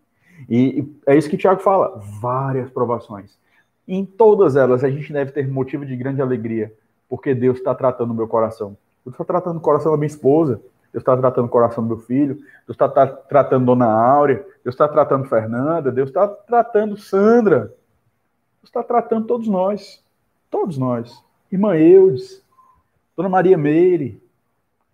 [0.48, 3.37] E é isso que o Tiago fala, várias provações.
[3.87, 6.72] Em todas elas, a gente deve ter motivo de grande alegria,
[7.09, 8.76] porque Deus está tratando o meu coração.
[9.04, 10.61] Deus está tratando o coração da minha esposa,
[10.92, 14.74] Deus está tratando o coração do meu filho, Deus está tá tratando Dona Áurea, Deus
[14.74, 20.05] está tratando Fernanda, Deus está tratando Sandra, Deus está tratando todos nós,
[20.50, 21.24] todos nós.
[21.50, 22.44] Irmã Eudes,
[23.16, 24.22] Dona Maria Meire,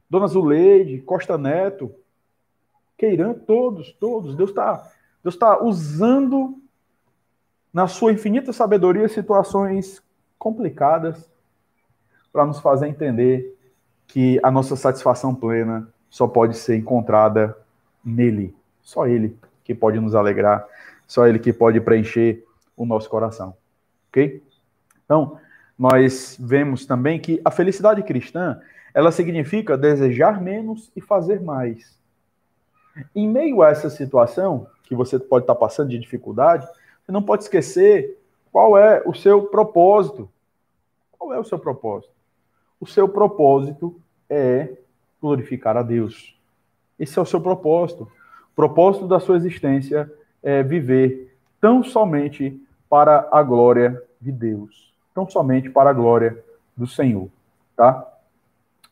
[0.08, 1.94] Dona Zuleide, Costa Neto,
[2.96, 4.34] Queiran, todos, todos.
[4.34, 4.90] Deus está
[5.22, 6.60] Deus tá usando
[7.72, 10.02] na sua infinita sabedoria, situações
[10.38, 11.28] complicadas
[12.32, 13.55] para nos fazer entender
[14.06, 17.56] que a nossa satisfação plena só pode ser encontrada
[18.04, 18.54] nele.
[18.82, 20.66] Só ele que pode nos alegrar,
[21.06, 22.44] só ele que pode preencher
[22.76, 23.54] o nosso coração.
[24.08, 24.42] Ok?
[25.04, 25.38] Então,
[25.78, 28.60] nós vemos também que a felicidade cristã,
[28.94, 31.98] ela significa desejar menos e fazer mais.
[33.14, 36.66] Em meio a essa situação que você pode estar passando de dificuldade,
[37.04, 38.18] você não pode esquecer
[38.50, 40.30] qual é o seu propósito.
[41.12, 42.15] Qual é o seu propósito?
[42.80, 44.76] O seu propósito é
[45.20, 46.38] glorificar a Deus.
[46.98, 48.02] Esse é o seu propósito.
[48.52, 50.10] O propósito da sua existência
[50.42, 56.42] é viver tão somente para a glória de Deus, tão somente para a glória
[56.76, 57.28] do Senhor,
[57.76, 58.06] tá?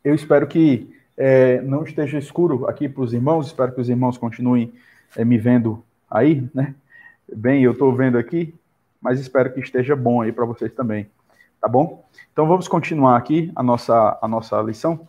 [0.02, 4.18] Eu espero que é, não esteja escuro aqui para os irmãos, espero que os irmãos
[4.18, 4.72] continuem
[5.16, 6.74] é, me vendo aí, né?
[7.32, 8.54] Bem, eu estou vendo aqui,
[9.00, 11.06] mas espero que esteja bom aí para vocês também,
[11.64, 12.04] tá bom?
[12.30, 15.08] Então vamos continuar aqui a nossa, a nossa lição.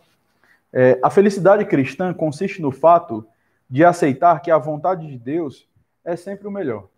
[0.72, 3.26] É, a felicidade cristã consiste no fato
[3.68, 5.68] de aceitar que a vontade de Deus
[6.02, 6.88] é sempre o melhor.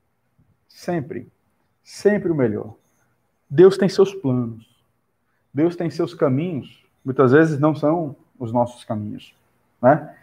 [0.69, 1.29] Sempre.
[1.83, 2.75] Sempre o melhor.
[3.51, 4.65] Deus tem seus planos.
[5.53, 6.85] Deus tem seus caminhos.
[7.05, 9.35] Muitas vezes não são os nossos caminhos,
[9.83, 10.15] né?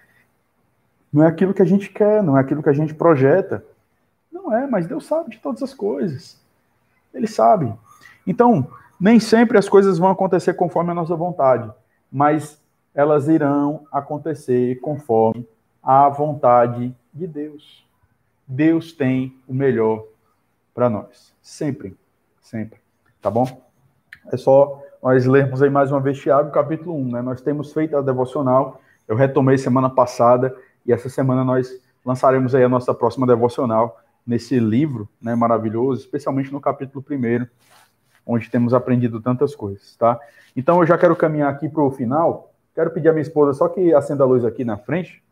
[1.11, 3.65] Não é aquilo que a gente quer, não é aquilo que a gente projeta.
[4.31, 6.41] Não é, mas Deus sabe de todas as coisas.
[7.13, 7.73] Ele sabe.
[8.25, 11.71] Então, nem sempre as coisas vão acontecer conforme a nossa vontade,
[12.11, 12.61] mas
[12.93, 15.47] elas irão acontecer conforme
[15.83, 17.85] a vontade de Deus.
[18.47, 20.05] Deus tem o melhor
[20.73, 21.33] para nós.
[21.41, 21.97] Sempre.
[22.41, 22.79] Sempre.
[23.21, 23.61] Tá bom?
[24.31, 27.11] É só nós lermos aí mais uma vez Tiago, capítulo 1.
[27.11, 27.21] Né?
[27.21, 28.81] Nós temos feito a devocional.
[29.07, 30.55] Eu retomei semana passada
[30.85, 31.69] e essa semana nós
[32.03, 37.45] lançaremos aí a nossa próxima devocional nesse livro né, maravilhoso, especialmente no capítulo 1,
[38.25, 40.19] onde temos aprendido tantas coisas, tá?
[40.55, 42.53] Então eu já quero caminhar aqui para o final.
[42.73, 45.23] Quero pedir à minha esposa só que acenda a luz aqui na frente,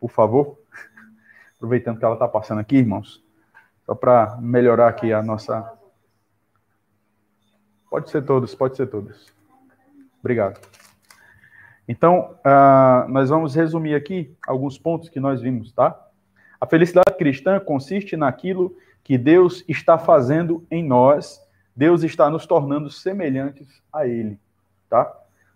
[0.00, 0.58] por favor.
[1.56, 3.24] Aproveitando que ela está passando aqui, irmãos,
[3.86, 5.72] só para melhorar aqui a nossa.
[7.88, 9.32] Pode ser todos, pode ser todos.
[10.20, 10.60] Obrigado.
[11.86, 15.98] Então, uh, nós vamos resumir aqui alguns pontos que nós vimos, tá?
[16.60, 21.41] A felicidade cristã consiste naquilo que Deus está fazendo em nós,
[21.74, 24.38] Deus está nos tornando semelhantes a Ele,
[24.88, 25.12] tá?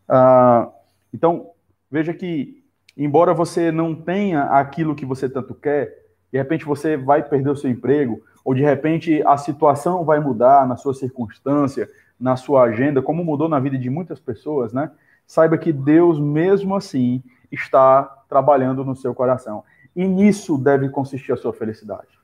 [0.08, 0.68] Ah,
[1.12, 1.50] então,
[1.90, 2.62] veja que,
[2.96, 7.56] embora você não tenha aquilo que você tanto quer, de repente você vai perder o
[7.56, 13.02] seu emprego, ou de repente a situação vai mudar na sua circunstância, na sua agenda,
[13.02, 14.90] como mudou na vida de muitas pessoas, né?
[15.26, 19.64] Saiba que Deus, mesmo assim, está trabalhando no seu coração.
[19.94, 22.18] E nisso deve consistir a sua felicidade.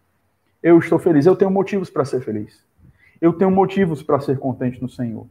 [0.63, 2.65] Eu estou feliz, eu tenho motivos para ser feliz.
[3.23, 5.29] Eu tenho motivos para ser contente no Senhor.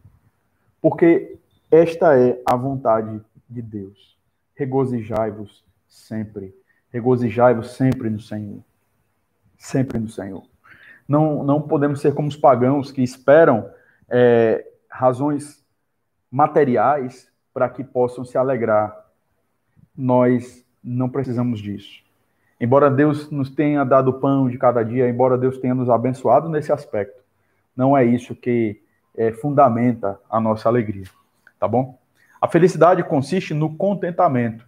[0.81, 1.37] Porque
[1.69, 4.17] esta é a vontade de Deus.
[4.55, 6.55] Regozijai-vos sempre.
[6.89, 8.61] Regozijai-vos sempre no Senhor.
[9.57, 10.41] Sempre no Senhor.
[11.05, 13.69] Não, não podemos ser como os pagãos que esperam
[14.09, 15.61] é, razões
[16.31, 19.05] materiais para que possam se alegrar.
[19.97, 22.01] Nós não precisamos disso.
[22.57, 26.71] Embora Deus nos tenha dado pão de cada dia, embora Deus tenha nos abençoado nesse
[26.71, 27.20] aspecto,
[27.75, 28.81] não é isso que
[29.15, 31.05] é, fundamenta a nossa alegria,
[31.59, 31.99] tá bom?
[32.41, 34.67] A felicidade consiste no contentamento.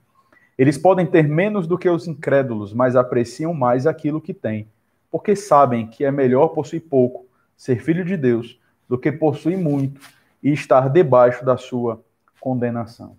[0.57, 4.67] Eles podem ter menos do que os incrédulos, mas apreciam mais aquilo que têm,
[5.09, 7.25] porque sabem que é melhor possuir pouco,
[7.57, 9.99] ser filho de Deus, do que possuir muito
[10.41, 12.03] e estar debaixo da sua
[12.39, 13.17] condenação.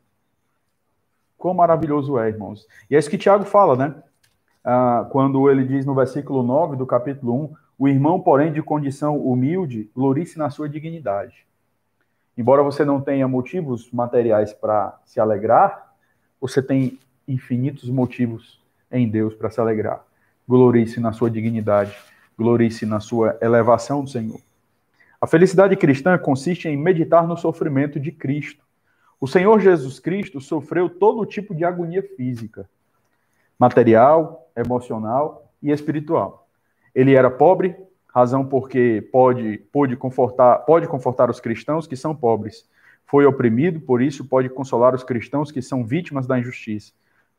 [1.37, 2.67] Quão maravilhoso é, irmãos.
[2.89, 3.95] E é isso que Tiago fala, né?
[4.65, 9.19] Ah, quando ele diz no versículo 9 do capítulo 1: O irmão, porém, de condição
[9.19, 11.45] humilde, glorice na sua dignidade.
[12.37, 15.95] Embora você não tenha motivos materiais para se alegrar,
[16.41, 18.61] você tem infinitos motivos
[18.91, 20.05] em Deus para se alegrar.
[20.47, 21.97] Glorice na sua dignidade,
[22.37, 24.41] glorice na sua elevação do Senhor.
[25.21, 28.63] A felicidade cristã consiste em meditar no sofrimento de Cristo.
[29.21, 32.69] O Senhor Jesus Cristo sofreu todo tipo de agonia física,
[33.59, 36.44] material, emocional e espiritual.
[36.95, 37.77] Ele era pobre,
[38.15, 42.69] razão porque pode, pode, confortar, pode confortar os cristãos que são pobres.
[43.07, 46.93] Foi oprimido, por isso pode consolar os cristãos que são vítimas da injustiça.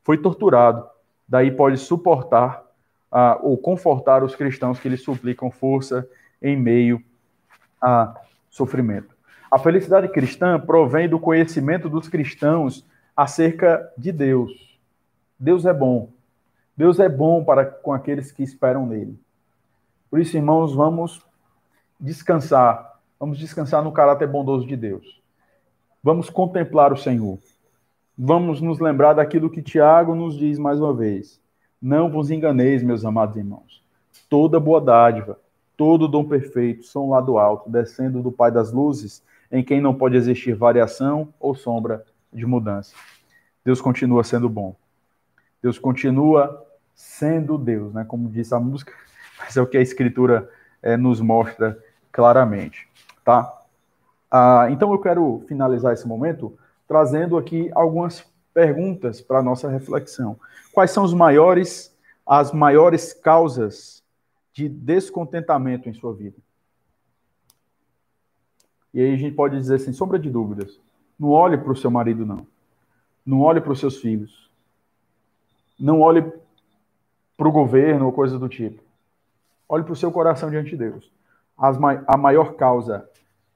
[0.04, 0.86] Foi torturado,
[1.26, 2.62] daí pode suportar
[3.10, 6.08] uh, ou confortar os cristãos que lhe suplicam força
[6.42, 7.02] em meio
[7.80, 8.14] a
[8.50, 9.14] sofrimento.
[9.50, 14.78] A felicidade cristã provém do conhecimento dos cristãos acerca de Deus.
[15.38, 16.10] Deus é bom.
[16.76, 19.18] Deus é bom para com aqueles que esperam nele.
[20.16, 21.22] Por isso, irmãos, vamos
[22.00, 22.98] descansar.
[23.20, 25.20] Vamos descansar no caráter bondoso de Deus.
[26.02, 27.38] Vamos contemplar o Senhor.
[28.16, 31.38] Vamos nos lembrar daquilo que Tiago nos diz mais uma vez.
[31.82, 33.84] Não vos enganeis, meus amados irmãos.
[34.26, 35.38] Toda boa dádiva
[35.76, 39.94] todo dom perfeito são lá do alto, descendo do Pai das luzes, em quem não
[39.94, 42.94] pode existir variação ou sombra de mudança.
[43.62, 44.74] Deus continua sendo bom.
[45.62, 48.02] Deus continua sendo Deus, né?
[48.08, 48.94] Como diz a música,
[49.38, 50.50] mas é o que a Escritura
[50.82, 51.78] é, nos mostra
[52.10, 52.88] claramente,
[53.24, 53.52] tá?
[54.30, 60.38] Ah, então eu quero finalizar esse momento trazendo aqui algumas perguntas para nossa reflexão.
[60.72, 61.94] Quais são os maiores,
[62.26, 64.02] as maiores causas
[64.52, 66.36] de descontentamento em sua vida.
[68.94, 70.80] E aí a gente pode dizer sem sombra de dúvidas,
[71.18, 72.46] não olhe para o seu marido, não.
[73.24, 74.50] Não olhe para os seus filhos.
[75.78, 76.22] Não olhe
[77.36, 78.82] para o governo ou coisa do tipo.
[79.68, 81.10] Olhe para o seu coração diante de Deus.
[81.56, 83.08] A maior causa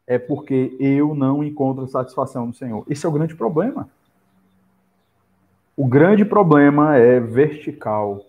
[0.06, 2.84] é porque eu não encontro satisfação no Senhor.
[2.88, 3.88] Esse é o grande problema.
[5.76, 8.24] O grande problema é vertical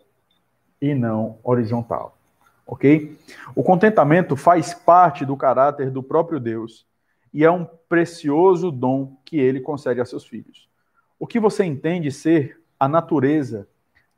[0.82, 2.18] e não horizontal
[2.72, 3.18] ok?
[3.54, 6.88] O contentamento faz parte do caráter do próprio Deus
[7.34, 10.70] e é um precioso dom que ele concede a seus filhos.
[11.20, 13.68] O que você entende ser a natureza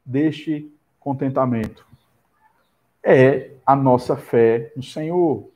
[0.05, 1.85] deste contentamento?
[3.03, 5.49] É a nossa fé no Senhor,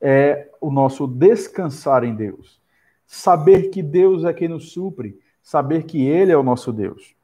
[0.00, 2.60] é o nosso descansar em Deus,
[3.06, 7.14] saber que Deus é quem nos supre, saber que Ele é o nosso Deus.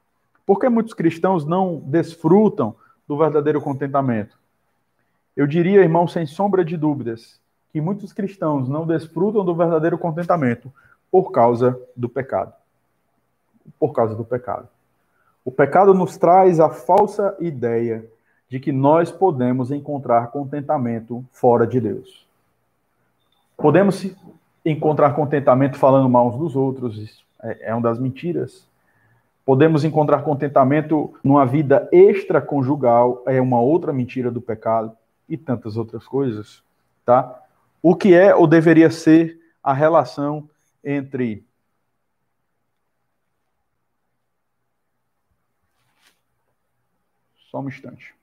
[0.45, 2.75] Por que muitos cristãos não desfrutam
[3.07, 4.37] do verdadeiro contentamento?
[5.35, 7.39] Eu diria, irmão, sem sombra de dúvidas,
[7.71, 10.71] que muitos cristãos não desfrutam do verdadeiro contentamento
[11.09, 12.53] por causa do pecado.
[13.79, 14.67] Por causa do pecado.
[15.43, 18.05] O pecado nos traz a falsa ideia
[18.49, 22.27] de que nós podemos encontrar contentamento fora de Deus.
[23.57, 24.05] Podemos
[24.65, 28.67] encontrar contentamento falando mal uns dos outros, é, é uma das mentiras.
[29.45, 34.95] Podemos encontrar contentamento numa vida extraconjugal, é uma outra mentira do pecado
[35.27, 36.63] e tantas outras coisas,
[37.05, 37.41] tá?
[37.81, 40.49] O que é ou deveria ser a relação
[40.83, 41.45] entre
[47.53, 48.15] Só um instante.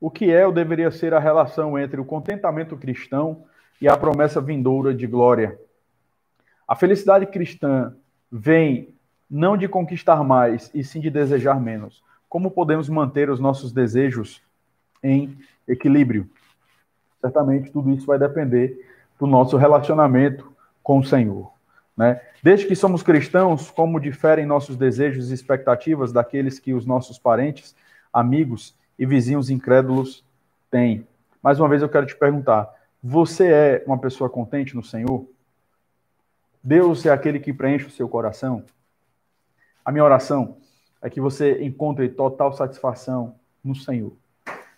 [0.00, 3.44] O que é ou deveria ser a relação entre o contentamento cristão
[3.80, 5.58] e a promessa vindoura de glória?
[6.68, 7.94] A felicidade cristã
[8.30, 8.94] vem
[9.28, 12.02] não de conquistar mais, e sim de desejar menos.
[12.28, 14.42] Como podemos manter os nossos desejos
[15.02, 15.36] em
[15.66, 16.28] equilíbrio.
[17.20, 18.78] Certamente tudo isso vai depender
[19.18, 21.50] do nosso relacionamento com o Senhor.
[21.96, 22.20] Né?
[22.42, 27.74] Desde que somos cristãos, como diferem nossos desejos e expectativas daqueles que os nossos parentes,
[28.12, 30.24] amigos e vizinhos incrédulos
[30.70, 31.06] têm?
[31.42, 32.68] Mais uma vez eu quero te perguntar:
[33.02, 35.26] você é uma pessoa contente no Senhor?
[36.62, 38.64] Deus é aquele que preenche o seu coração?
[39.84, 40.56] A minha oração
[41.00, 44.12] é que você encontre total satisfação no Senhor,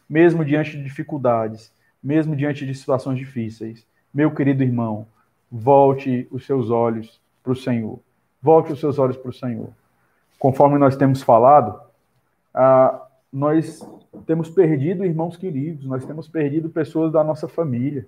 [0.07, 3.87] mesmo diante de dificuldades, mesmo diante de situações difíceis.
[4.13, 5.07] Meu querido irmão,
[5.51, 7.99] volte os seus olhos para o Senhor.
[8.43, 9.71] Volte os seus olhos para o Senhor.
[10.39, 11.81] Conforme nós temos falado,
[12.53, 13.83] ah, nós
[14.27, 18.07] temos perdido irmãos queridos, nós temos perdido pessoas da nossa família.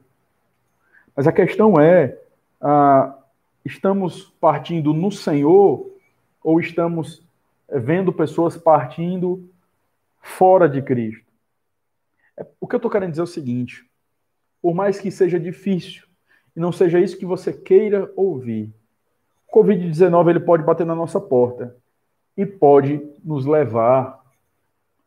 [1.14, 2.18] Mas a questão é:
[2.60, 3.16] ah,
[3.64, 5.90] estamos partindo no Senhor
[6.42, 7.22] ou estamos
[7.68, 9.48] eh, vendo pessoas partindo
[10.20, 11.24] fora de Cristo?
[12.36, 13.86] É, o que eu estou querendo dizer é o seguinte:
[14.62, 16.06] por mais que seja difícil
[16.56, 18.72] e não seja isso que você queira ouvir,
[19.48, 21.76] o Covid-19 ele pode bater na nossa porta
[22.36, 24.19] e pode nos levar.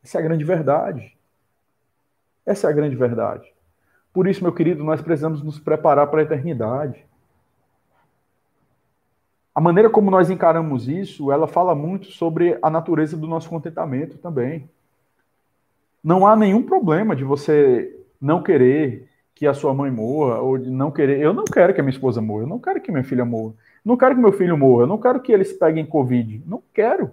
[0.03, 1.15] Essa é a grande verdade.
[2.45, 3.51] Essa é a grande verdade.
[4.11, 7.03] Por isso, meu querido, nós precisamos nos preparar para a eternidade.
[9.55, 14.17] A maneira como nós encaramos isso, ela fala muito sobre a natureza do nosso contentamento
[14.17, 14.69] também.
[16.03, 20.69] Não há nenhum problema de você não querer que a sua mãe morra, ou de
[20.69, 21.19] não querer.
[21.19, 23.53] Eu não quero que a minha esposa morra, eu não quero que minha filha morra,
[23.83, 26.43] não quero que meu filho morra, eu não quero que eles peguem Covid.
[26.45, 27.11] Não quero.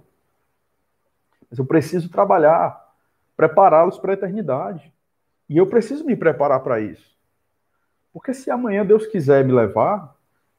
[1.51, 2.95] Mas eu preciso trabalhar,
[3.35, 4.91] prepará-los para a eternidade.
[5.49, 7.11] E eu preciso me preparar para isso.
[8.13, 10.15] Porque se amanhã Deus quiser me levar,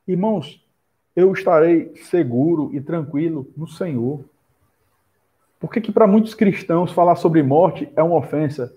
[0.07, 0.62] irmãos,
[1.16, 4.22] eu estarei seguro e tranquilo no Senhor.
[5.59, 8.74] Por que, que para muitos cristãos falar sobre morte é uma ofensa?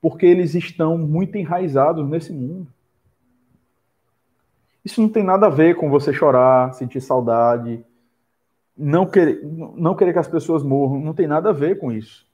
[0.00, 2.68] Porque eles estão muito enraizados nesse mundo.
[4.84, 7.84] Isso não tem nada a ver com você chorar, sentir saudade,
[8.78, 12.24] não querer, não querer que as pessoas morram, não tem nada a ver com isso.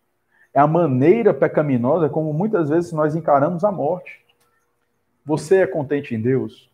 [0.52, 4.22] É a maneira pecaminosa como muitas vezes nós encaramos a morte.
[5.24, 6.70] Você é contente em Deus?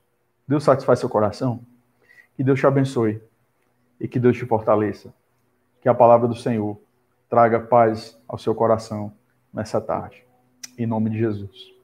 [0.47, 1.61] Deus satisfaz seu coração?
[2.37, 3.23] Que Deus te abençoe
[4.01, 5.15] e que Deus te fortaleça.
[5.81, 6.79] Que a palavra do Senhor
[7.29, 9.13] traga paz ao seu coração
[9.55, 10.25] nessa tarde.
[10.77, 11.80] Em nome de Jesus.